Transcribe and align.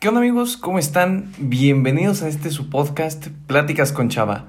¿Qué 0.00 0.06
onda 0.06 0.20
amigos? 0.20 0.56
¿Cómo 0.56 0.78
están? 0.78 1.32
Bienvenidos 1.40 2.22
a 2.22 2.28
este 2.28 2.52
su 2.52 2.70
podcast 2.70 3.26
Pláticas 3.48 3.90
con 3.90 4.08
Chava. 4.08 4.44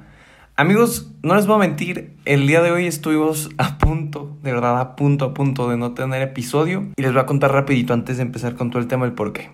Amigos, 0.56 1.12
no 1.24 1.34
les 1.34 1.48
voy 1.48 1.56
a 1.56 1.68
mentir, 1.68 2.16
el 2.26 2.46
día 2.46 2.62
de 2.62 2.70
hoy 2.70 2.86
estuvimos 2.86 3.50
a 3.58 3.80
punto, 3.80 4.38
de 4.44 4.54
verdad 4.54 4.80
a 4.80 4.96
punto, 4.96 5.26
a 5.26 5.34
punto 5.34 5.68
de 5.68 5.76
no 5.76 5.96
tener 5.96 6.22
episodio 6.22 6.90
y 6.96 7.02
les 7.02 7.14
voy 7.14 7.22
a 7.22 7.26
contar 7.26 7.52
rapidito 7.52 7.96
antes 7.96 8.18
de 8.18 8.24
empezar 8.24 8.54
con 8.54 8.70
todo 8.70 8.80
el 8.80 8.88
tema 8.88 9.08
el 9.08 9.14
por 9.14 9.34
qué. 9.34 9.50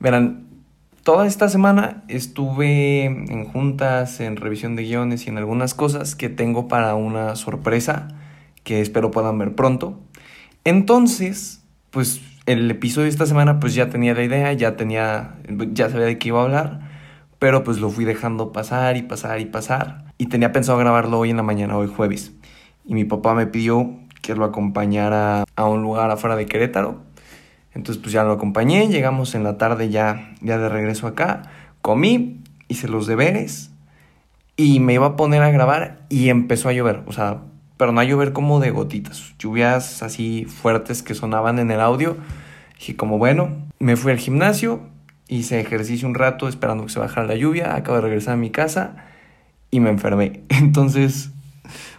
Verán, 0.00 0.48
toda 1.04 1.28
esta 1.28 1.48
semana 1.48 2.02
estuve 2.08 3.04
en 3.04 3.44
juntas, 3.44 4.18
en 4.18 4.34
revisión 4.34 4.74
de 4.74 4.82
guiones 4.82 5.24
y 5.26 5.30
en 5.30 5.38
algunas 5.38 5.74
cosas 5.74 6.16
que 6.16 6.30
tengo 6.30 6.66
para 6.66 6.96
una 6.96 7.36
sorpresa 7.36 8.08
que 8.64 8.80
espero 8.80 9.12
puedan 9.12 9.38
ver 9.38 9.54
pronto. 9.54 10.00
Entonces, 10.64 11.62
pues 11.92 12.20
el 12.46 12.70
episodio 12.70 13.04
de 13.04 13.10
esta 13.10 13.26
semana 13.26 13.60
pues 13.60 13.74
ya 13.74 13.90
tenía 13.90 14.14
la 14.14 14.22
idea, 14.22 14.52
ya 14.52 14.76
tenía, 14.76 15.34
ya 15.72 15.90
sabía 15.90 16.06
de 16.06 16.18
qué 16.18 16.28
iba 16.28 16.40
a 16.40 16.44
hablar, 16.44 16.80
pero 17.38 17.64
pues 17.64 17.78
lo 17.78 17.90
fui 17.90 18.04
dejando 18.04 18.52
pasar 18.52 18.96
y 18.96 19.02
pasar 19.02 19.40
y 19.40 19.46
pasar. 19.46 20.04
Y 20.16 20.26
tenía 20.26 20.52
pensado 20.52 20.78
grabarlo 20.78 21.18
hoy 21.18 21.30
en 21.30 21.36
la 21.36 21.42
mañana, 21.42 21.76
hoy 21.76 21.88
jueves. 21.88 22.32
Y 22.84 22.94
mi 22.94 23.04
papá 23.04 23.34
me 23.34 23.46
pidió 23.46 23.90
que 24.22 24.34
lo 24.34 24.44
acompañara 24.44 25.44
a 25.56 25.64
un 25.66 25.82
lugar 25.82 26.10
afuera 26.10 26.36
de 26.36 26.46
Querétaro. 26.46 27.02
Entonces 27.74 28.00
pues 28.00 28.12
ya 28.12 28.24
lo 28.24 28.32
acompañé, 28.32 28.88
llegamos 28.88 29.34
en 29.34 29.44
la 29.44 29.58
tarde 29.58 29.90
ya, 29.90 30.34
ya 30.40 30.56
de 30.56 30.68
regreso 30.68 31.06
acá, 31.06 31.42
comí, 31.82 32.40
hice 32.68 32.88
los 32.88 33.06
deberes 33.06 33.70
y 34.56 34.80
me 34.80 34.94
iba 34.94 35.06
a 35.06 35.16
poner 35.16 35.42
a 35.42 35.50
grabar 35.50 35.98
y 36.08 36.30
empezó 36.30 36.68
a 36.68 36.72
llover. 36.72 37.02
O 37.06 37.12
sea, 37.12 37.42
pero 37.76 37.92
no 37.92 38.00
a 38.00 38.04
llover 38.04 38.32
como 38.32 38.60
de 38.60 38.70
gotitas, 38.70 39.34
lluvias 39.38 40.02
así 40.02 40.44
fuertes 40.44 41.02
que 41.02 41.14
sonaban 41.14 41.58
en 41.58 41.70
el 41.70 41.80
audio. 41.80 42.16
Dije 42.78 42.96
como 42.96 43.18
bueno, 43.18 43.50
me 43.78 43.96
fui 43.96 44.12
al 44.12 44.18
gimnasio, 44.18 44.80
hice 45.28 45.60
ejercicio 45.60 46.08
un 46.08 46.14
rato 46.14 46.48
esperando 46.48 46.84
que 46.84 46.92
se 46.92 46.98
bajara 46.98 47.26
la 47.26 47.36
lluvia, 47.36 47.74
acabo 47.74 47.96
de 47.96 48.02
regresar 48.02 48.34
a 48.34 48.38
mi 48.38 48.50
casa 48.50 48.96
y 49.70 49.80
me 49.80 49.90
enfermé. 49.90 50.42
Entonces, 50.48 51.30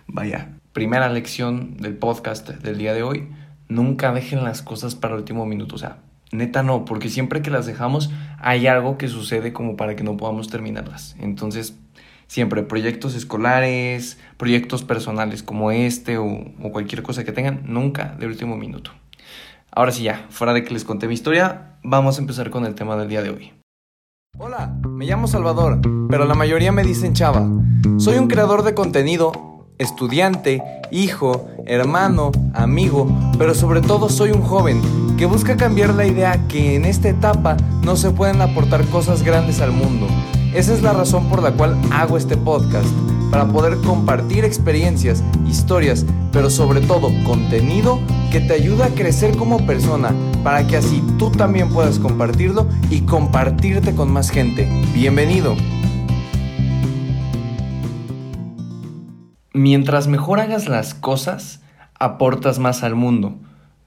vaya, 0.08 0.50
primera 0.74 1.10
lección 1.10 1.78
del 1.78 1.96
podcast 1.96 2.50
del 2.50 2.78
día 2.78 2.94
de 2.94 3.04
hoy, 3.04 3.28
nunca 3.70 4.12
dejen 4.14 4.44
las 4.44 4.62
cosas 4.62 4.96
para 4.96 5.14
el 5.14 5.22
último 5.22 5.46
minuto, 5.46 5.76
o 5.76 5.80
sea, 5.80 5.98
neta 6.32 6.64
no, 6.64 6.86
porque 6.86 7.10
siempre 7.10 7.42
que 7.42 7.52
las 7.52 7.66
dejamos 7.66 8.12
hay 8.40 8.68
algo 8.68 8.98
que 8.98 9.08
sucede 9.08 9.54
como 9.54 9.78
para 9.78 9.96
que 9.96 10.04
no 10.04 10.18
podamos 10.18 10.50
terminarlas. 10.50 11.16
Entonces, 11.20 11.78
siempre 12.28 12.64
proyectos 12.64 13.16
escolares, 13.16 14.18
proyectos 14.38 14.84
personales 14.84 15.44
como 15.44 15.72
este 15.72 16.18
o, 16.18 16.46
cualquier 16.72 17.02
cosa 17.02 17.24
que 17.24 17.32
tengan, 17.32 17.62
nunca 17.66 18.16
de 18.20 18.28
último 18.28 18.58
minuto. 18.58 18.92
Ahora 19.72 19.92
sí 19.92 20.04
ya, 20.04 20.26
fuera 20.30 20.54
de 20.54 20.64
que 20.64 20.74
les 20.74 20.84
conté 20.84 21.08
mi 21.08 21.14
historia, 21.14 21.78
vamos 21.84 22.18
a 22.18 22.22
empezar 22.22 22.50
con 22.50 22.66
el 22.66 22.76
tema 22.76 22.96
del 22.96 23.10
día 23.10 23.22
de 23.22 23.30
hoy. 23.30 23.54
Hola, 24.38 24.76
me 24.88 25.06
llamo 25.06 25.28
Salvador, 25.28 25.80
pero 26.10 26.26
la 26.26 26.36
mayoría 26.36 26.72
me 26.72 26.84
dicen 26.84 27.14
Chava. 27.14 27.48
Soy 27.98 28.18
un 28.18 28.28
creador 28.28 28.64
de 28.64 28.76
contenido, 28.76 29.66
estudiante, 29.78 30.62
hijo, 30.92 31.50
hermano, 31.66 32.32
amigo, 32.54 33.08
pero 33.38 33.56
sobre 33.56 33.82
todo 33.82 34.10
soy 34.10 34.32
un 34.32 34.42
joven 34.42 34.82
que 35.18 35.26
busca 35.26 35.58
cambiar 35.58 35.94
la 35.96 36.06
idea 36.06 36.48
que 36.48 36.76
en 36.76 36.86
esta 36.86 37.10
etapa 37.10 37.58
no 37.84 37.96
se 37.96 38.12
pueden 38.12 38.42
aportar 38.42 38.86
cosas 38.86 39.24
grandes 39.24 39.60
al 39.62 39.72
mundo 39.72 40.08
esa 40.58 40.74
es 40.74 40.82
la 40.82 40.92
razón 40.92 41.30
por 41.30 41.44
la 41.44 41.52
cual 41.52 41.80
hago 41.92 42.18
este 42.18 42.36
podcast, 42.36 42.90
para 43.30 43.48
poder 43.48 43.78
compartir 43.78 44.44
experiencias, 44.44 45.24
historias, 45.48 46.04
pero 46.32 46.50
sobre 46.50 46.82
todo 46.82 47.12
contenido 47.26 48.00
que 48.32 48.40
te 48.40 48.54
ayuda 48.54 48.88
a 48.88 48.96
crecer 48.96 49.38
como 49.38 49.68
persona, 49.68 50.16
para 50.44 50.66
que 50.66 50.78
así 50.78 51.04
tú 51.20 51.30
también 51.30 51.70
puedas 51.70 52.00
compartirlo 52.00 52.68
y 52.90 53.02
compartirte 53.02 53.94
con 53.94 54.12
más 54.12 54.32
gente. 54.32 54.68
Bienvenido. 54.96 55.56
Mientras 59.54 60.08
mejor 60.08 60.40
hagas 60.40 60.68
las 60.68 60.96
cosas, 60.96 61.62
aportas 62.00 62.58
más 62.58 62.82
al 62.82 62.96
mundo. 62.96 63.36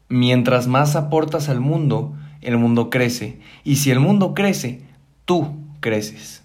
Mientras 0.08 0.68
más 0.68 0.94
aportas 0.94 1.48
al 1.48 1.58
mundo, 1.58 2.14
el 2.42 2.58
mundo 2.58 2.90
crece. 2.90 3.40
Y 3.64 3.76
si 3.76 3.90
el 3.90 3.98
mundo 3.98 4.34
crece, 4.34 4.84
tú 5.24 5.56
creces. 5.80 6.39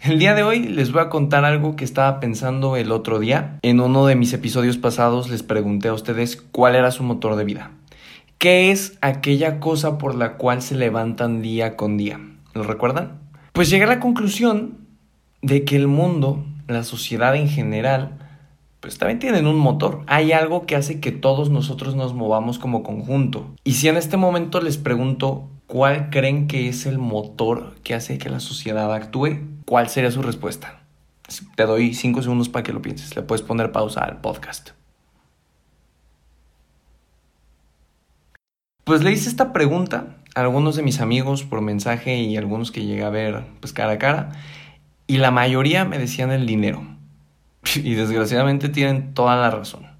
El 0.00 0.20
día 0.20 0.34
de 0.34 0.44
hoy 0.44 0.60
les 0.60 0.92
voy 0.92 1.02
a 1.02 1.08
contar 1.08 1.44
algo 1.44 1.74
que 1.74 1.84
estaba 1.84 2.20
pensando 2.20 2.76
el 2.76 2.92
otro 2.92 3.18
día. 3.18 3.58
En 3.62 3.80
uno 3.80 4.06
de 4.06 4.14
mis 4.14 4.32
episodios 4.32 4.78
pasados 4.78 5.28
les 5.28 5.42
pregunté 5.42 5.88
a 5.88 5.92
ustedes 5.92 6.36
cuál 6.36 6.76
era 6.76 6.92
su 6.92 7.02
motor 7.02 7.34
de 7.34 7.44
vida. 7.44 7.72
¿Qué 8.38 8.70
es 8.70 8.96
aquella 9.00 9.58
cosa 9.58 9.98
por 9.98 10.14
la 10.14 10.36
cual 10.36 10.62
se 10.62 10.76
levantan 10.76 11.42
día 11.42 11.76
con 11.76 11.96
día? 11.96 12.20
¿Lo 12.54 12.62
recuerdan? 12.62 13.18
Pues 13.52 13.70
llegué 13.70 13.84
a 13.84 13.88
la 13.88 14.00
conclusión 14.00 14.78
de 15.42 15.64
que 15.64 15.74
el 15.74 15.88
mundo, 15.88 16.44
la 16.68 16.84
sociedad 16.84 17.34
en 17.34 17.48
general, 17.48 18.18
pues 18.78 18.98
también 18.98 19.18
tienen 19.18 19.48
un 19.48 19.56
motor. 19.56 20.04
Hay 20.06 20.30
algo 20.30 20.64
que 20.64 20.76
hace 20.76 21.00
que 21.00 21.10
todos 21.10 21.50
nosotros 21.50 21.96
nos 21.96 22.14
movamos 22.14 22.60
como 22.60 22.84
conjunto. 22.84 23.48
Y 23.64 23.72
si 23.72 23.88
en 23.88 23.96
este 23.96 24.16
momento 24.16 24.60
les 24.60 24.78
pregunto 24.78 25.48
cuál 25.66 26.10
creen 26.10 26.46
que 26.46 26.68
es 26.68 26.86
el 26.86 26.98
motor 26.98 27.74
que 27.82 27.94
hace 27.94 28.18
que 28.18 28.30
la 28.30 28.38
sociedad 28.38 28.94
actúe, 28.94 29.40
¿cuál 29.68 29.90
sería 29.90 30.10
su 30.10 30.22
respuesta? 30.22 30.80
Te 31.54 31.64
doy 31.64 31.92
cinco 31.92 32.22
segundos 32.22 32.48
para 32.48 32.62
que 32.62 32.72
lo 32.72 32.80
pienses. 32.80 33.14
Le 33.14 33.20
puedes 33.20 33.42
poner 33.42 33.70
pausa 33.70 34.00
al 34.00 34.22
podcast. 34.22 34.70
Pues 38.84 39.04
le 39.04 39.12
hice 39.12 39.28
esta 39.28 39.52
pregunta 39.52 40.16
a 40.34 40.40
algunos 40.40 40.74
de 40.76 40.82
mis 40.82 41.02
amigos 41.02 41.42
por 41.42 41.60
mensaje 41.60 42.16
y 42.16 42.38
algunos 42.38 42.72
que 42.72 42.86
llegué 42.86 43.04
a 43.04 43.10
ver 43.10 43.44
pues 43.60 43.74
cara 43.74 43.92
a 43.92 43.98
cara 43.98 44.32
y 45.06 45.18
la 45.18 45.30
mayoría 45.30 45.84
me 45.84 45.98
decían 45.98 46.30
el 46.30 46.46
dinero. 46.46 46.82
Y 47.76 47.92
desgraciadamente 47.92 48.70
tienen 48.70 49.12
toda 49.12 49.36
la 49.36 49.50
razón 49.50 49.97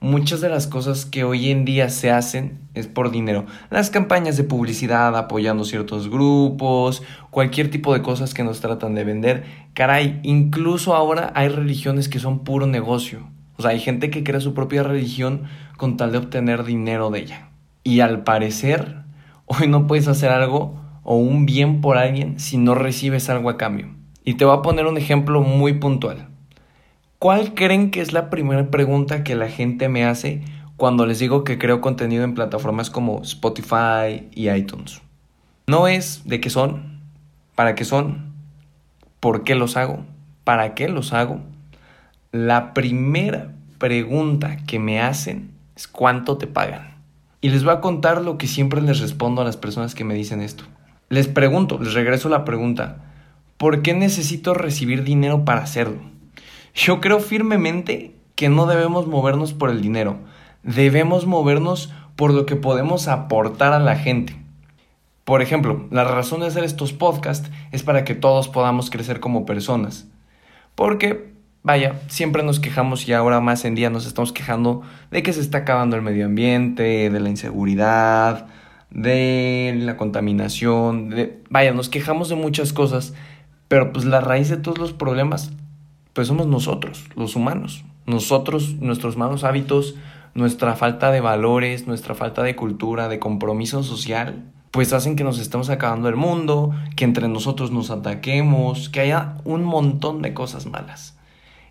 muchas 0.00 0.40
de 0.40 0.48
las 0.48 0.66
cosas 0.66 1.04
que 1.04 1.24
hoy 1.24 1.50
en 1.50 1.64
día 1.64 1.90
se 1.90 2.10
hacen 2.10 2.58
es 2.74 2.86
por 2.86 3.10
dinero. 3.10 3.44
Las 3.70 3.90
campañas 3.90 4.36
de 4.36 4.44
publicidad 4.44 5.16
apoyando 5.16 5.64
ciertos 5.64 6.08
grupos, 6.08 7.02
cualquier 7.30 7.70
tipo 7.70 7.92
de 7.92 8.02
cosas 8.02 8.34
que 8.34 8.42
nos 8.42 8.60
tratan 8.60 8.94
de 8.94 9.04
vender. 9.04 9.44
Caray, 9.74 10.18
incluso 10.22 10.94
ahora 10.94 11.32
hay 11.34 11.48
religiones 11.48 12.08
que 12.08 12.18
son 12.18 12.44
puro 12.44 12.66
negocio. 12.66 13.28
O 13.56 13.62
sea, 13.62 13.72
hay 13.72 13.80
gente 13.80 14.10
que 14.10 14.24
crea 14.24 14.40
su 14.40 14.54
propia 14.54 14.82
religión 14.82 15.42
con 15.76 15.98
tal 15.98 16.12
de 16.12 16.18
obtener 16.18 16.64
dinero 16.64 17.10
de 17.10 17.20
ella. 17.20 17.50
Y 17.84 18.00
al 18.00 18.24
parecer, 18.24 19.02
hoy 19.44 19.68
no 19.68 19.86
puedes 19.86 20.08
hacer 20.08 20.30
algo 20.30 20.80
o 21.02 21.16
un 21.16 21.44
bien 21.44 21.80
por 21.80 21.98
alguien 21.98 22.40
si 22.40 22.56
no 22.56 22.74
recibes 22.74 23.28
algo 23.28 23.50
a 23.50 23.58
cambio. 23.58 23.88
Y 24.24 24.34
te 24.34 24.44
voy 24.44 24.56
a 24.56 24.62
poner 24.62 24.86
un 24.86 24.96
ejemplo 24.96 25.42
muy 25.42 25.74
puntual. 25.74 26.29
¿Cuál 27.20 27.52
creen 27.52 27.90
que 27.90 28.00
es 28.00 28.14
la 28.14 28.30
primera 28.30 28.70
pregunta 28.70 29.24
que 29.24 29.34
la 29.34 29.50
gente 29.50 29.90
me 29.90 30.06
hace 30.06 30.40
cuando 30.78 31.04
les 31.04 31.18
digo 31.18 31.44
que 31.44 31.58
creo 31.58 31.82
contenido 31.82 32.24
en 32.24 32.32
plataformas 32.32 32.88
como 32.88 33.20
Spotify 33.20 34.26
y 34.34 34.48
iTunes? 34.48 35.02
No 35.66 35.86
es 35.86 36.22
de 36.24 36.40
qué 36.40 36.48
son, 36.48 37.02
para 37.54 37.74
qué 37.74 37.84
son, 37.84 38.32
por 39.20 39.44
qué 39.44 39.54
los 39.54 39.76
hago, 39.76 40.06
para 40.44 40.74
qué 40.74 40.88
los 40.88 41.12
hago. 41.12 41.42
La 42.32 42.72
primera 42.72 43.52
pregunta 43.76 44.56
que 44.66 44.78
me 44.78 45.02
hacen 45.02 45.50
es 45.76 45.88
cuánto 45.88 46.38
te 46.38 46.46
pagan. 46.46 46.94
Y 47.42 47.50
les 47.50 47.64
voy 47.64 47.74
a 47.74 47.82
contar 47.82 48.22
lo 48.22 48.38
que 48.38 48.46
siempre 48.46 48.80
les 48.80 48.98
respondo 48.98 49.42
a 49.42 49.44
las 49.44 49.58
personas 49.58 49.94
que 49.94 50.04
me 50.04 50.14
dicen 50.14 50.40
esto. 50.40 50.64
Les 51.10 51.28
pregunto, 51.28 51.78
les 51.78 51.92
regreso 51.92 52.30
la 52.30 52.46
pregunta, 52.46 52.96
¿por 53.58 53.82
qué 53.82 53.92
necesito 53.92 54.54
recibir 54.54 55.04
dinero 55.04 55.44
para 55.44 55.60
hacerlo? 55.60 56.00
Yo 56.82 57.02
creo 57.02 57.20
firmemente 57.20 58.14
que 58.36 58.48
no 58.48 58.64
debemos 58.64 59.06
movernos 59.06 59.52
por 59.52 59.68
el 59.68 59.82
dinero, 59.82 60.16
debemos 60.62 61.26
movernos 61.26 61.92
por 62.16 62.32
lo 62.32 62.46
que 62.46 62.56
podemos 62.56 63.06
aportar 63.06 63.74
a 63.74 63.78
la 63.78 63.96
gente. 63.96 64.34
Por 65.26 65.42
ejemplo, 65.42 65.86
la 65.90 66.04
razón 66.04 66.40
de 66.40 66.46
hacer 66.46 66.64
estos 66.64 66.94
podcasts 66.94 67.50
es 67.70 67.82
para 67.82 68.04
que 68.04 68.14
todos 68.14 68.48
podamos 68.48 68.88
crecer 68.88 69.20
como 69.20 69.44
personas. 69.44 70.08
Porque, 70.74 71.34
vaya, 71.62 72.00
siempre 72.08 72.42
nos 72.42 72.60
quejamos 72.60 73.06
y 73.06 73.12
ahora 73.12 73.40
más 73.40 73.66
en 73.66 73.74
día 73.74 73.90
nos 73.90 74.06
estamos 74.06 74.32
quejando 74.32 74.80
de 75.10 75.22
que 75.22 75.34
se 75.34 75.42
está 75.42 75.58
acabando 75.58 75.96
el 75.96 76.02
medio 76.02 76.24
ambiente, 76.24 77.10
de 77.10 77.20
la 77.20 77.28
inseguridad, 77.28 78.46
de 78.88 79.74
la 79.76 79.98
contaminación, 79.98 81.10
de... 81.10 81.42
vaya, 81.50 81.74
nos 81.74 81.90
quejamos 81.90 82.30
de 82.30 82.36
muchas 82.36 82.72
cosas, 82.72 83.12
pero 83.68 83.92
pues 83.92 84.06
la 84.06 84.22
raíz 84.22 84.48
de 84.48 84.56
todos 84.56 84.78
los 84.78 84.94
problemas 84.94 85.52
pues 86.20 86.28
somos 86.28 86.48
nosotros, 86.48 87.06
los 87.16 87.34
humanos. 87.34 87.82
Nosotros, 88.04 88.74
nuestros 88.74 89.16
malos 89.16 89.42
hábitos, 89.42 89.94
nuestra 90.34 90.76
falta 90.76 91.10
de 91.10 91.22
valores, 91.22 91.86
nuestra 91.86 92.14
falta 92.14 92.42
de 92.42 92.54
cultura, 92.54 93.08
de 93.08 93.18
compromiso 93.18 93.82
social, 93.82 94.52
pues 94.70 94.92
hacen 94.92 95.16
que 95.16 95.24
nos 95.24 95.38
estemos 95.38 95.70
acabando 95.70 96.10
el 96.10 96.16
mundo, 96.16 96.74
que 96.94 97.06
entre 97.06 97.26
nosotros 97.26 97.70
nos 97.70 97.90
ataquemos, 97.90 98.90
que 98.90 99.00
haya 99.00 99.38
un 99.44 99.64
montón 99.64 100.20
de 100.20 100.34
cosas 100.34 100.66
malas. 100.66 101.18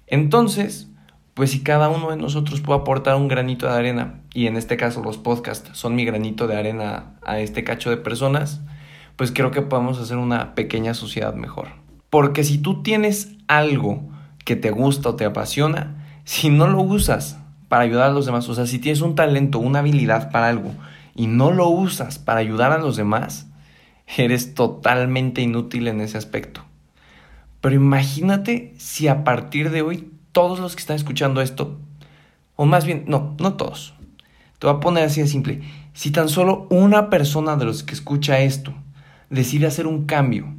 Entonces, 0.08 0.90
pues 1.36 1.52
si 1.52 1.62
cada 1.62 1.88
uno 1.88 2.10
de 2.10 2.18
nosotros 2.18 2.60
puede 2.60 2.80
aportar 2.80 3.18
un 3.18 3.28
granito 3.28 3.68
de 3.68 3.74
arena, 3.74 4.22
y 4.34 4.48
en 4.48 4.58
este 4.58 4.78
caso 4.78 5.04
los 5.04 5.20
podcasts 5.20 5.78
son 5.78 5.94
mi 5.94 6.06
granito 6.06 6.48
de 6.48 6.58
arena 6.58 7.20
a 7.24 7.40
este 7.40 7.64
cacho 7.64 7.92
de 7.92 7.98
personas, 7.98 8.62
pues 9.16 9.32
creo 9.32 9.52
que 9.52 9.62
podemos 9.62 10.00
hacer 10.00 10.18
una 10.18 10.56
pequeña 10.56 10.96
sociedad 10.96 11.36
mejor. 11.36 11.68
Porque 12.10 12.44
si 12.44 12.58
tú 12.58 12.82
tienes 12.82 13.36
algo 13.48 14.09
que 14.46 14.56
te 14.56 14.72
gusta 14.72 15.10
o 15.10 15.16
te 15.16 15.26
apasiona, 15.26 16.06
si 16.24 16.50
no 16.50 16.68
lo 16.68 16.82
usas 16.82 17.38
para 17.68 17.84
ayudar 17.84 18.10
a 18.10 18.14
los 18.14 18.26
demás, 18.26 18.50
o 18.50 18.56
sea, 18.56 18.66
si 18.66 18.80
tienes 18.80 19.02
un 19.02 19.16
talento, 19.16 19.60
una 19.60 19.80
habilidad 19.80 20.32
para 20.32 20.50
algo 20.50 20.74
y 21.16 21.28
no 21.28 21.52
lo 21.52 21.70
usas 21.70 22.20
para 22.20 22.40
ayudar 22.40 22.72
a 22.72 22.78
los 22.78 22.98
demás, 22.98 23.48
eres 24.18 24.56
totalmente 24.56 25.42
inútil 25.42 25.88
en 25.88 26.02
ese 26.02 26.18
aspecto. 26.18 26.64
Pero 27.62 27.76
imagínate 27.76 28.74
si 28.78 29.08
a 29.08 29.24
partir 29.24 29.70
de 29.70 29.82
hoy 29.82 30.12
todos 30.32 30.60
los 30.60 30.76
que 30.76 30.82
están 30.82 30.96
escuchando 30.96 31.42
esto, 31.42 31.78
o 32.56 32.66
más 32.66 32.86
bien, 32.86 33.06
no, 33.08 33.36
no 33.40 33.54
todos, 33.54 33.94
te 34.58 34.68
voy 34.68 34.76
a 34.76 34.80
poner 34.80 35.06
así 35.06 35.22
de 35.22 35.28
simple, 35.28 35.62
si 35.94 36.12
tan 36.12 36.30
solo 36.30 36.68
una 36.70 37.10
persona 37.10 37.56
de 37.56 37.66
los 37.66 37.84
que 37.84 37.94
escucha 37.94 38.40
esto 38.40 38.74
decide 39.30 39.68
hacer 39.68 39.88
un 39.88 40.06
cambio 40.06 40.54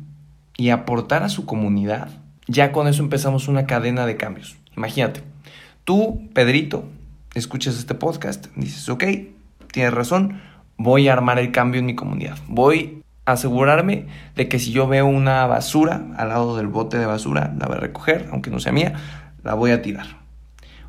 y 0.56 0.70
aportar 0.70 1.22
a 1.22 1.28
su 1.28 1.46
comunidad, 1.46 2.10
ya 2.50 2.73
con 2.73 2.88
eso 2.88 3.02
empezamos 3.02 3.47
una 3.47 3.64
cadena 3.64 4.06
de 4.06 4.17
cambios. 4.17 4.56
Imagínate, 4.76 5.23
tú, 5.85 6.29
Pedrito, 6.35 6.85
escuchas 7.35 7.79
este 7.79 7.94
podcast, 7.94 8.49
dices, 8.56 8.88
ok, 8.88 9.05
tienes 9.73 9.94
razón, 9.94 10.41
voy 10.76 11.08
a 11.08 11.12
armar 11.12 11.38
el 11.38 11.52
cambio 11.52 11.79
en 11.79 11.87
mi 11.87 11.94
comunidad. 11.94 12.38
Voy 12.49 13.02
a 13.25 13.32
asegurarme 13.32 14.06
de 14.35 14.49
que 14.49 14.58
si 14.58 14.73
yo 14.73 14.88
veo 14.88 15.06
una 15.06 15.47
basura 15.47 16.08
al 16.17 16.29
lado 16.31 16.56
del 16.56 16.67
bote 16.67 16.99
de 16.99 17.06
basura, 17.06 17.55
la 17.56 17.67
voy 17.67 17.76
a 17.76 17.81
recoger, 17.81 18.29
aunque 18.32 18.50
no 18.50 18.58
sea 18.58 18.73
mía, 18.73 18.94
la 19.44 19.55
voy 19.55 19.70
a 19.70 19.81
tirar. 19.81 20.19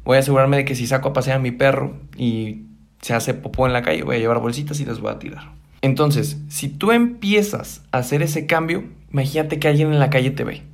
Voy 0.03 0.17
a 0.17 0.21
asegurarme 0.21 0.57
de 0.57 0.65
que 0.65 0.73
si 0.73 0.87
saco 0.87 1.09
a 1.09 1.13
pasear 1.13 1.37
a 1.37 1.41
mi 1.41 1.51
perro 1.51 1.93
y 2.17 2.63
se 3.01 3.13
hace 3.13 3.35
popó 3.35 3.67
en 3.67 3.73
la 3.73 3.83
calle, 3.83 4.01
voy 4.01 4.15
a 4.15 4.19
llevar 4.19 4.39
bolsitas 4.39 4.79
y 4.79 4.85
las 4.85 4.99
voy 4.99 5.11
a 5.11 5.19
tirar. 5.19 5.51
Entonces, 5.83 6.39
si 6.47 6.69
tú 6.69 6.91
empiezas 6.91 7.83
a 7.91 7.99
hacer 7.99 8.23
ese 8.23 8.47
cambio, 8.47 8.83
imagínate 9.11 9.59
que 9.59 9.67
alguien 9.67 9.93
en 9.93 9.99
la 9.99 10.09
calle 10.09 10.31
te 10.31 10.43
ve. 10.43 10.70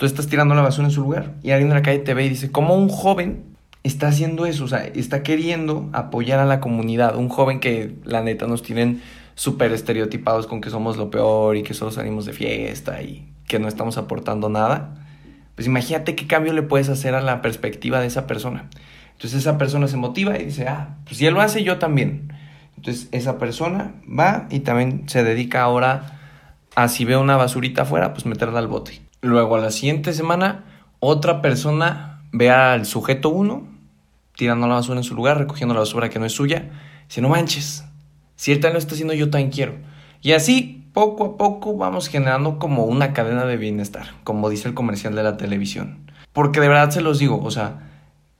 Tú 0.00 0.06
estás 0.06 0.28
tirando 0.28 0.54
la 0.54 0.62
basura 0.62 0.88
en 0.88 0.92
su 0.92 1.02
lugar 1.02 1.34
y 1.42 1.50
alguien 1.50 1.68
en 1.68 1.74
la 1.74 1.82
calle 1.82 1.98
te 1.98 2.14
ve 2.14 2.24
y 2.24 2.30
dice, 2.30 2.50
¿cómo 2.50 2.74
un 2.74 2.88
joven 2.88 3.44
está 3.82 4.08
haciendo 4.08 4.46
eso? 4.46 4.64
O 4.64 4.66
sea, 4.66 4.82
está 4.86 5.22
queriendo 5.22 5.90
apoyar 5.92 6.38
a 6.38 6.46
la 6.46 6.58
comunidad. 6.58 7.16
Un 7.16 7.28
joven 7.28 7.60
que 7.60 7.96
la 8.04 8.22
neta 8.22 8.46
nos 8.46 8.62
tienen 8.62 9.02
súper 9.34 9.72
estereotipados 9.72 10.46
con 10.46 10.62
que 10.62 10.70
somos 10.70 10.96
lo 10.96 11.10
peor 11.10 11.58
y 11.58 11.62
que 11.62 11.74
solo 11.74 11.90
salimos 11.90 12.24
de 12.24 12.32
fiesta 12.32 13.02
y 13.02 13.30
que 13.46 13.58
no 13.58 13.68
estamos 13.68 13.98
aportando 13.98 14.48
nada. 14.48 15.04
Pues 15.54 15.66
imagínate 15.66 16.14
qué 16.14 16.26
cambio 16.26 16.54
le 16.54 16.62
puedes 16.62 16.88
hacer 16.88 17.14
a 17.14 17.20
la 17.20 17.42
perspectiva 17.42 18.00
de 18.00 18.06
esa 18.06 18.26
persona. 18.26 18.70
Entonces 19.12 19.40
esa 19.40 19.58
persona 19.58 19.86
se 19.86 19.98
motiva 19.98 20.38
y 20.38 20.46
dice, 20.46 20.66
ah, 20.66 20.96
pues 21.04 21.18
si 21.18 21.26
él 21.26 21.34
lo 21.34 21.42
hace, 21.42 21.62
yo 21.62 21.76
también. 21.76 22.32
Entonces 22.78 23.10
esa 23.12 23.36
persona 23.36 23.92
va 24.08 24.46
y 24.48 24.60
también 24.60 25.02
se 25.08 25.24
dedica 25.24 25.60
ahora 25.60 26.18
a 26.74 26.88
si 26.88 27.04
ve 27.04 27.18
una 27.18 27.36
basurita 27.36 27.82
afuera, 27.82 28.14
pues 28.14 28.24
meterla 28.24 28.60
al 28.60 28.66
bote. 28.66 29.09
Luego 29.22 29.56
a 29.56 29.60
la 29.60 29.70
siguiente 29.70 30.12
semana, 30.12 30.64
otra 30.98 31.42
persona 31.42 32.22
ve 32.32 32.50
al 32.50 32.86
sujeto 32.86 33.28
1 33.28 33.70
tirando 34.40 34.66
la 34.66 34.76
basura 34.76 34.98
en 34.98 35.04
su 35.04 35.14
lugar, 35.14 35.36
recogiendo 35.36 35.74
la 35.74 35.80
basura 35.80 36.08
que 36.08 36.18
no 36.18 36.24
es 36.24 36.32
suya. 36.32 36.70
Dice, 37.06 37.20
no 37.20 37.28
manches, 37.28 37.84
si 38.36 38.52
él 38.52 38.58
también 38.60 38.74
lo 38.74 38.78
está 38.78 38.94
haciendo, 38.94 39.12
yo 39.12 39.28
también 39.28 39.50
quiero. 39.50 39.74
Y 40.22 40.32
así, 40.32 40.86
poco 40.94 41.24
a 41.24 41.36
poco, 41.36 41.76
vamos 41.76 42.08
generando 42.08 42.58
como 42.58 42.84
una 42.84 43.12
cadena 43.12 43.44
de 43.44 43.58
bienestar, 43.58 44.14
como 44.24 44.48
dice 44.48 44.66
el 44.66 44.72
comercial 44.72 45.14
de 45.14 45.22
la 45.22 45.36
televisión. 45.36 46.10
Porque 46.32 46.60
de 46.60 46.68
verdad 46.68 46.88
se 46.88 47.02
los 47.02 47.18
digo, 47.18 47.38
o 47.42 47.50
sea, 47.50 47.90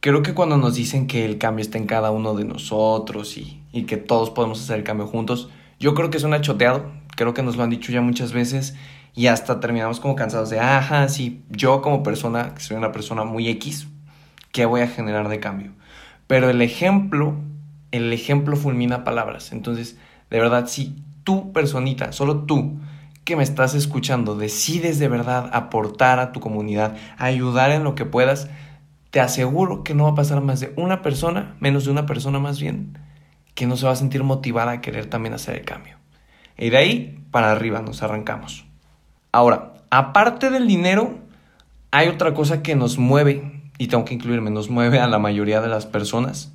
creo 0.00 0.23
que 0.23 0.32
cuando 0.32 0.56
nos 0.56 0.75
dicen 0.75 1.06
que 1.06 1.27
el 1.27 1.37
cambio 1.37 1.62
está 1.62 1.77
en 1.77 1.87
cada 1.87 2.11
uno 2.12 2.32
de 2.35 2.47
nosotros 2.47 3.37
y, 3.37 3.61
y 3.71 3.82
que 3.82 3.99
todos 3.99 4.31
podemos 4.31 4.62
hacer 4.62 4.79
el 4.79 4.85
cambio 4.85 5.06
juntos, 5.06 5.50
yo 5.79 5.94
creo 5.94 6.09
que 6.09 6.17
es 6.17 6.25
un 6.25 6.38
choteado, 6.41 6.91
creo 7.15 7.35
que 7.35 7.43
nos 7.43 7.56
lo 7.56 7.65
han 7.65 7.71
dicho 7.71 7.93
ya 7.93 8.00
muchas 8.00 8.32
veces 8.32 8.75
y 9.14 9.26
hasta 9.26 9.60
terminamos 9.60 10.00
como 10.00 10.14
cansados 10.14 10.50
de, 10.50 10.60
ajá, 10.60 11.08
sí, 11.08 11.42
yo 11.50 11.82
como 11.82 12.02
persona, 12.02 12.54
que 12.54 12.60
soy 12.60 12.76
una 12.76 12.92
persona 12.92 13.24
muy 13.24 13.48
X, 13.48 13.88
¿qué 14.52 14.66
voy 14.66 14.82
a 14.82 14.88
generar 14.88 15.28
de 15.28 15.40
cambio? 15.40 15.72
Pero 16.26 16.48
el 16.48 16.62
ejemplo, 16.62 17.34
el 17.90 18.12
ejemplo 18.12 18.56
fulmina 18.56 19.04
palabras. 19.04 19.52
Entonces, 19.52 19.98
de 20.30 20.38
verdad, 20.38 20.66
si 20.68 20.96
tú, 21.24 21.52
personita, 21.52 22.12
solo 22.12 22.44
tú, 22.44 22.78
que 23.24 23.36
me 23.36 23.42
estás 23.42 23.74
escuchando, 23.74 24.36
decides 24.36 24.98
de 24.98 25.08
verdad 25.08 25.50
aportar 25.52 26.18
a 26.20 26.32
tu 26.32 26.40
comunidad, 26.40 26.96
ayudar 27.18 27.70
en 27.72 27.84
lo 27.84 27.94
que 27.94 28.04
puedas, 28.04 28.48
te 29.10 29.20
aseguro 29.20 29.82
que 29.82 29.94
no 29.94 30.04
va 30.04 30.10
a 30.10 30.14
pasar 30.14 30.40
más 30.40 30.60
de 30.60 30.72
una 30.76 31.02
persona, 31.02 31.56
menos 31.60 31.84
de 31.84 31.90
una 31.90 32.06
persona 32.06 32.38
más 32.38 32.60
bien, 32.60 32.98
que 33.54 33.66
no 33.66 33.76
se 33.76 33.86
va 33.86 33.92
a 33.92 33.96
sentir 33.96 34.22
motivada 34.22 34.72
a 34.72 34.80
querer 34.80 35.06
también 35.06 35.34
hacer 35.34 35.56
el 35.56 35.64
cambio. 35.64 35.96
Y 36.56 36.70
de 36.70 36.76
ahí 36.76 37.24
para 37.30 37.50
arriba 37.50 37.82
nos 37.82 38.02
arrancamos. 38.02 38.69
Ahora, 39.32 39.75
aparte 39.91 40.50
del 40.50 40.67
dinero, 40.67 41.19
hay 41.91 42.09
otra 42.09 42.35
cosa 42.35 42.62
que 42.62 42.75
nos 42.75 42.99
mueve, 42.99 43.62
y 43.79 43.88
tengo 43.88 44.05
que 44.05 44.15
incluirme, 44.15 44.50
nos 44.50 44.71
mueve 44.71 44.99
a 44.99 45.06
la 45.06 45.19
mayoría 45.19 45.61
de 45.61 45.69
las 45.69 45.87
personas, 45.87 46.53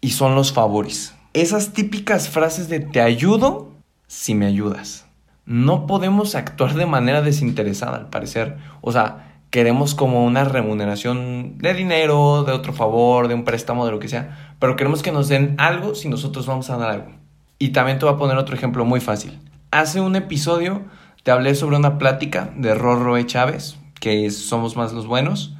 y 0.00 0.10
son 0.10 0.34
los 0.34 0.52
favores. 0.52 1.14
Esas 1.32 1.72
típicas 1.72 2.28
frases 2.28 2.68
de 2.68 2.80
te 2.80 3.00
ayudo 3.00 3.70
si 4.06 4.34
me 4.34 4.46
ayudas. 4.46 5.06
No 5.46 5.86
podemos 5.86 6.34
actuar 6.34 6.74
de 6.74 6.86
manera 6.86 7.22
desinteresada, 7.22 7.96
al 7.96 8.10
parecer. 8.10 8.56
O 8.80 8.92
sea, 8.92 9.42
queremos 9.50 9.94
como 9.94 10.24
una 10.24 10.44
remuneración 10.44 11.58
de 11.58 11.74
dinero, 11.74 12.44
de 12.44 12.52
otro 12.52 12.72
favor, 12.72 13.28
de 13.28 13.34
un 13.34 13.44
préstamo, 13.44 13.84
de 13.84 13.92
lo 13.92 13.98
que 13.98 14.08
sea, 14.08 14.54
pero 14.58 14.76
queremos 14.76 15.02
que 15.02 15.12
nos 15.12 15.28
den 15.28 15.54
algo 15.58 15.94
si 15.94 16.08
nosotros 16.08 16.46
vamos 16.46 16.70
a 16.70 16.76
dar 16.76 16.90
algo. 16.90 17.10
Y 17.58 17.70
también 17.70 17.98
te 17.98 18.04
voy 18.04 18.14
a 18.14 18.18
poner 18.18 18.36
otro 18.36 18.54
ejemplo 18.54 18.84
muy 18.84 19.00
fácil. 19.00 19.38
Hace 19.70 20.00
un 20.00 20.16
episodio 20.16 20.82
te 21.22 21.30
hablé 21.30 21.54
sobre 21.54 21.76
una 21.76 21.98
plática 21.98 22.50
de 22.56 22.74
Rorro 22.74 23.16
E. 23.16 23.26
Chávez, 23.26 23.76
que 24.00 24.26
es 24.26 24.36
Somos 24.36 24.76
Más 24.76 24.92
los 24.92 25.06
Buenos, 25.06 25.54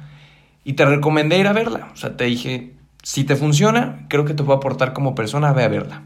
y 0.63 0.73
te 0.73 0.85
recomendé 0.85 1.39
ir 1.39 1.47
a 1.47 1.53
verla. 1.53 1.89
O 1.93 1.97
sea, 1.97 2.17
te 2.17 2.25
dije, 2.25 2.73
si 3.03 3.23
te 3.23 3.35
funciona, 3.35 4.05
creo 4.09 4.25
que 4.25 4.33
te 4.33 4.43
puedo 4.43 4.57
aportar 4.57 4.93
como 4.93 5.15
persona, 5.15 5.53
ve 5.53 5.63
a 5.63 5.69
verla. 5.69 6.03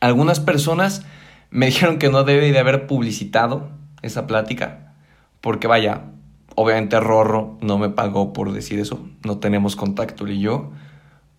Algunas 0.00 0.40
personas 0.40 1.04
me 1.50 1.66
dijeron 1.66 1.98
que 1.98 2.10
no 2.10 2.24
debe 2.24 2.52
de 2.52 2.58
haber 2.58 2.86
publicitado 2.86 3.70
esa 4.02 4.26
plática, 4.26 4.94
porque 5.40 5.66
vaya, 5.66 6.02
Obviamente 6.56 7.00
Rorro 7.00 7.58
no 7.60 7.78
me 7.78 7.88
pagó 7.88 8.32
por 8.32 8.52
decir 8.52 8.78
eso, 8.78 9.00
no 9.24 9.38
tenemos 9.38 9.74
contacto 9.74 10.24
él 10.24 10.32
y 10.32 10.40
yo, 10.40 10.70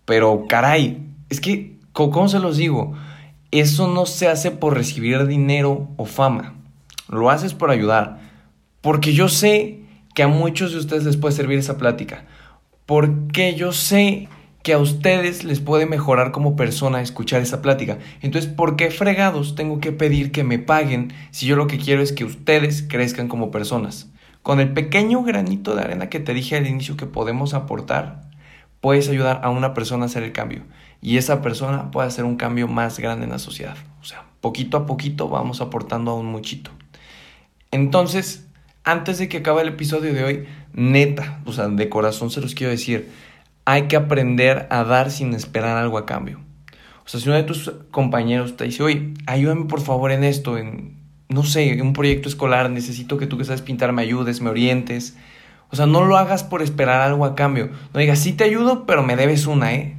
pero 0.04 0.44
caray, 0.46 1.10
es 1.30 1.40
que, 1.40 1.78
¿cómo 1.92 2.28
se 2.28 2.38
los 2.38 2.58
digo? 2.58 2.92
Eso 3.50 3.88
no 3.88 4.04
se 4.04 4.28
hace 4.28 4.50
por 4.50 4.74
recibir 4.74 5.26
dinero 5.26 5.88
o 5.96 6.04
fama, 6.04 6.55
lo 7.08 7.30
haces 7.30 7.54
por 7.54 7.70
ayudar, 7.70 8.18
porque 8.80 9.12
yo 9.12 9.28
sé 9.28 9.80
que 10.14 10.22
a 10.22 10.28
muchos 10.28 10.72
de 10.72 10.78
ustedes 10.78 11.04
les 11.04 11.16
puede 11.16 11.34
servir 11.34 11.58
esa 11.58 11.78
plática, 11.78 12.24
porque 12.86 13.54
yo 13.54 13.72
sé 13.72 14.28
que 14.66 14.72
a 14.72 14.78
ustedes 14.78 15.44
les 15.44 15.60
puede 15.60 15.86
mejorar 15.86 16.32
como 16.32 16.56
persona 16.56 17.00
escuchar 17.00 17.40
esa 17.40 17.62
plática. 17.62 17.98
Entonces, 18.20 18.50
¿por 18.50 18.74
qué 18.74 18.90
fregados 18.90 19.54
tengo 19.54 19.78
que 19.78 19.92
pedir 19.92 20.32
que 20.32 20.42
me 20.42 20.58
paguen 20.58 21.12
si 21.30 21.46
yo 21.46 21.54
lo 21.54 21.68
que 21.68 21.78
quiero 21.78 22.02
es 22.02 22.10
que 22.10 22.24
ustedes 22.24 22.82
crezcan 22.82 23.28
como 23.28 23.52
personas? 23.52 24.10
Con 24.42 24.58
el 24.58 24.72
pequeño 24.72 25.22
granito 25.22 25.76
de 25.76 25.82
arena 25.82 26.08
que 26.08 26.18
te 26.18 26.34
dije 26.34 26.56
al 26.56 26.66
inicio 26.66 26.96
que 26.96 27.06
podemos 27.06 27.54
aportar, 27.54 28.22
puedes 28.80 29.08
ayudar 29.08 29.40
a 29.44 29.50
una 29.50 29.72
persona 29.72 30.02
a 30.02 30.06
hacer 30.06 30.24
el 30.24 30.32
cambio. 30.32 30.62
Y 31.00 31.18
esa 31.18 31.42
persona 31.42 31.92
puede 31.92 32.08
hacer 32.08 32.24
un 32.24 32.34
cambio 32.34 32.66
más 32.66 32.98
grande 32.98 33.24
en 33.24 33.30
la 33.30 33.38
sociedad. 33.38 33.76
O 34.00 34.04
sea, 34.04 34.24
poquito 34.40 34.76
a 34.78 34.86
poquito 34.86 35.28
vamos 35.28 35.60
aportando 35.60 36.10
a 36.10 36.14
un 36.14 36.26
muchito. 36.26 36.72
Entonces, 37.70 38.46
antes 38.84 39.18
de 39.18 39.28
que 39.28 39.38
acabe 39.38 39.62
el 39.62 39.68
episodio 39.68 40.14
de 40.14 40.24
hoy, 40.24 40.46
neta, 40.72 41.40
o 41.44 41.52
sea, 41.52 41.68
de 41.68 41.88
corazón 41.88 42.30
se 42.30 42.40
los 42.40 42.54
quiero 42.54 42.70
decir, 42.70 43.10
hay 43.64 43.88
que 43.88 43.96
aprender 43.96 44.66
a 44.70 44.84
dar 44.84 45.10
sin 45.10 45.34
esperar 45.34 45.76
algo 45.76 45.98
a 45.98 46.06
cambio. 46.06 46.40
O 47.04 47.08
sea, 47.08 47.20
si 47.20 47.28
uno 47.28 47.36
de 47.36 47.44
tus 47.44 47.72
compañeros 47.90 48.56
te 48.56 48.64
dice, 48.64 48.82
oye, 48.82 49.14
ayúdame 49.26 49.66
por 49.66 49.80
favor 49.80 50.12
en 50.12 50.24
esto, 50.24 50.58
en 50.58 50.96
no 51.28 51.42
sé, 51.42 51.80
un 51.82 51.92
proyecto 51.92 52.28
escolar, 52.28 52.70
necesito 52.70 53.18
que 53.18 53.26
tú 53.26 53.36
que 53.36 53.44
sabes 53.44 53.62
pintar 53.62 53.92
me 53.92 54.02
ayudes, 54.02 54.40
me 54.40 54.50
orientes. 54.50 55.16
O 55.70 55.76
sea, 55.76 55.86
no 55.86 56.04
lo 56.04 56.16
hagas 56.16 56.44
por 56.44 56.62
esperar 56.62 57.00
algo 57.00 57.24
a 57.24 57.34
cambio. 57.34 57.70
No 57.92 58.00
digas, 58.00 58.20
sí 58.20 58.32
te 58.32 58.44
ayudo, 58.44 58.86
pero 58.86 59.02
me 59.02 59.16
debes 59.16 59.46
una, 59.46 59.74
¿eh? 59.74 59.96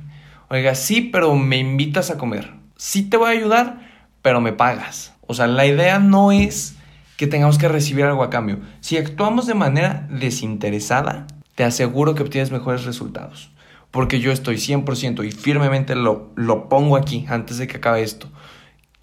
Oiga, 0.50 0.76
sí, 0.76 1.02
pero 1.02 1.36
me 1.36 1.58
invitas 1.58 2.10
a 2.10 2.18
comer. 2.18 2.54
Sí 2.78 3.10
te 3.10 3.18
voy 3.18 3.28
a 3.28 3.38
ayudar, 3.38 3.80
pero 4.22 4.40
me 4.40 4.54
pagas. 4.54 5.14
O 5.28 5.34
sea, 5.34 5.48
la 5.48 5.66
idea 5.66 6.00
no 6.00 6.32
es 6.32 6.77
que 7.18 7.28
tengamos 7.28 7.58
que 7.58 7.68
recibir 7.68 8.06
algo 8.06 8.24
a 8.24 8.30
cambio. 8.30 8.60
Si 8.80 8.96
actuamos 8.96 9.48
de 9.48 9.56
manera 9.56 10.08
desinteresada, 10.10 11.26
te 11.56 11.64
aseguro 11.64 12.16
que 12.16 12.24
obtienes 12.24 12.52
mejores 12.52 12.86
resultados. 12.86 13.52
Porque 13.90 14.20
yo 14.20 14.32
estoy 14.32 14.58
100% 14.58 15.26
y 15.26 15.32
firmemente 15.32 15.96
lo, 15.96 16.32
lo 16.36 16.70
pongo 16.70 16.96
aquí 16.96 17.26
antes 17.28 17.58
de 17.58 17.68
que 17.68 17.78
acabe 17.78 18.04
esto. 18.04 18.30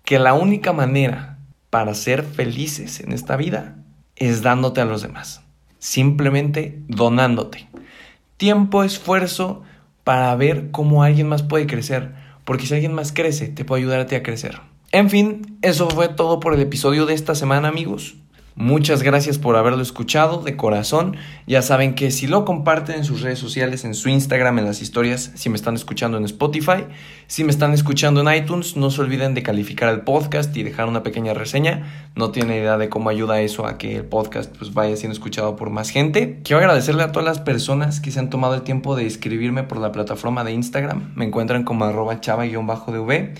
Que 0.04 0.18
la 0.18 0.34
única 0.34 0.72
manera 0.72 1.38
para 1.70 1.94
ser 1.94 2.22
felices 2.22 3.00
en 3.00 3.12
esta 3.12 3.36
vida 3.36 3.76
es 4.14 4.42
dándote 4.42 4.80
a 4.80 4.84
los 4.84 5.02
demás. 5.02 5.42
Simplemente 5.80 6.80
donándote. 6.86 7.68
Tiempo, 8.36 8.84
esfuerzo 8.84 9.62
para 10.04 10.34
ver 10.36 10.70
cómo 10.70 11.02
alguien 11.02 11.28
más 11.28 11.42
puede 11.42 11.66
crecer. 11.66 12.14
Porque 12.44 12.66
si 12.66 12.74
alguien 12.74 12.92
más 12.92 13.10
crece, 13.10 13.48
te 13.48 13.64
puede 13.64 13.82
ayudar 13.82 14.00
a 14.00 14.06
ti 14.06 14.14
a 14.14 14.22
crecer. 14.22 14.60
En 14.94 15.10
fin, 15.10 15.58
eso 15.60 15.90
fue 15.90 16.06
todo 16.06 16.38
por 16.38 16.54
el 16.54 16.60
episodio 16.60 17.04
de 17.04 17.14
esta 17.14 17.34
semana 17.34 17.66
amigos. 17.66 18.14
Muchas 18.54 19.02
gracias 19.02 19.38
por 19.38 19.56
haberlo 19.56 19.82
escuchado 19.82 20.40
de 20.40 20.56
corazón. 20.56 21.16
Ya 21.48 21.62
saben 21.62 21.96
que 21.96 22.12
si 22.12 22.28
lo 22.28 22.44
comparten 22.44 22.98
en 22.98 23.04
sus 23.04 23.20
redes 23.20 23.40
sociales, 23.40 23.84
en 23.84 23.94
su 23.94 24.08
Instagram, 24.08 24.60
en 24.60 24.66
las 24.66 24.82
historias, 24.82 25.32
si 25.34 25.50
me 25.50 25.56
están 25.56 25.74
escuchando 25.74 26.16
en 26.16 26.24
Spotify, 26.24 26.84
si 27.26 27.42
me 27.42 27.50
están 27.50 27.72
escuchando 27.72 28.20
en 28.20 28.32
iTunes, 28.32 28.76
no 28.76 28.92
se 28.92 29.00
olviden 29.00 29.34
de 29.34 29.42
calificar 29.42 29.92
el 29.92 30.02
podcast 30.02 30.56
y 30.56 30.62
dejar 30.62 30.86
una 30.86 31.02
pequeña 31.02 31.34
reseña. 31.34 32.12
No 32.14 32.30
tiene 32.30 32.58
idea 32.58 32.78
de 32.78 32.88
cómo 32.88 33.10
ayuda 33.10 33.40
eso 33.40 33.66
a 33.66 33.78
que 33.78 33.96
el 33.96 34.04
podcast 34.04 34.56
pues, 34.56 34.74
vaya 34.74 34.96
siendo 34.96 35.14
escuchado 35.14 35.56
por 35.56 35.70
más 35.70 35.90
gente. 35.90 36.38
Quiero 36.44 36.60
agradecerle 36.60 37.02
a 37.02 37.10
todas 37.10 37.26
las 37.26 37.40
personas 37.40 37.98
que 37.98 38.12
se 38.12 38.20
han 38.20 38.30
tomado 38.30 38.54
el 38.54 38.62
tiempo 38.62 38.94
de 38.94 39.06
escribirme 39.06 39.64
por 39.64 39.78
la 39.78 39.90
plataforma 39.90 40.44
de 40.44 40.52
Instagram. 40.52 41.10
Me 41.16 41.24
encuentran 41.24 41.64
como 41.64 41.84
arroba 41.84 42.20
chava-dv. 42.20 43.34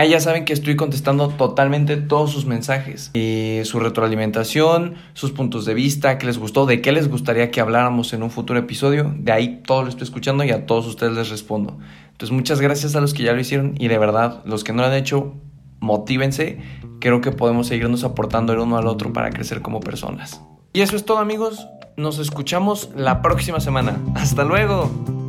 Ahí 0.00 0.08
ya 0.08 0.20
saben 0.20 0.46
que 0.46 0.54
estoy 0.54 0.76
contestando 0.76 1.28
totalmente 1.28 1.98
todos 1.98 2.32
sus 2.32 2.46
mensajes, 2.46 3.10
y 3.12 3.60
su 3.64 3.80
retroalimentación, 3.80 4.94
sus 5.12 5.30
puntos 5.30 5.66
de 5.66 5.74
vista, 5.74 6.16
qué 6.16 6.24
les 6.24 6.38
gustó, 6.38 6.64
de 6.64 6.80
qué 6.80 6.90
les 6.90 7.10
gustaría 7.10 7.50
que 7.50 7.60
habláramos 7.60 8.14
en 8.14 8.22
un 8.22 8.30
futuro 8.30 8.58
episodio. 8.58 9.14
De 9.18 9.30
ahí 9.30 9.60
todo 9.62 9.82
lo 9.82 9.90
estoy 9.90 10.04
escuchando 10.04 10.42
y 10.42 10.52
a 10.52 10.64
todos 10.64 10.86
ustedes 10.86 11.12
les 11.12 11.28
respondo. 11.28 11.76
Entonces 12.12 12.34
muchas 12.34 12.62
gracias 12.62 12.96
a 12.96 13.02
los 13.02 13.12
que 13.12 13.24
ya 13.24 13.34
lo 13.34 13.40
hicieron 13.40 13.74
y 13.78 13.88
de 13.88 13.98
verdad, 13.98 14.42
los 14.46 14.64
que 14.64 14.72
no 14.72 14.80
lo 14.80 14.88
han 14.88 14.94
hecho, 14.94 15.34
motívense. 15.80 16.60
Creo 16.98 17.20
que 17.20 17.30
podemos 17.30 17.66
seguirnos 17.66 18.02
aportando 18.02 18.54
el 18.54 18.60
uno 18.60 18.78
al 18.78 18.86
otro 18.86 19.12
para 19.12 19.28
crecer 19.28 19.60
como 19.60 19.80
personas. 19.80 20.40
Y 20.72 20.80
eso 20.80 20.96
es 20.96 21.04
todo 21.04 21.18
amigos. 21.18 21.68
Nos 21.98 22.18
escuchamos 22.20 22.88
la 22.96 23.20
próxima 23.20 23.60
semana. 23.60 24.00
Hasta 24.14 24.44
luego. 24.44 25.19